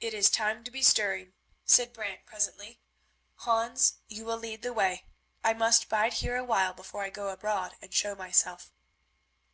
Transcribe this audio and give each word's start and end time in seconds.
"It 0.00 0.14
is 0.14 0.30
time 0.30 0.64
to 0.64 0.70
be 0.70 0.80
stirring," 0.82 1.34
said 1.66 1.92
Brant 1.92 2.24
presently. 2.24 2.80
"Hans, 3.40 3.96
you 4.08 4.24
will 4.24 4.38
lead 4.38 4.62
the 4.62 4.72
way. 4.72 5.04
I 5.44 5.52
must 5.52 5.90
bide 5.90 6.14
here 6.14 6.36
a 6.36 6.44
while 6.44 6.72
before 6.72 7.02
I 7.02 7.10
go 7.10 7.28
abroad 7.28 7.76
and 7.82 7.92
show 7.92 8.14
myself." 8.14 8.72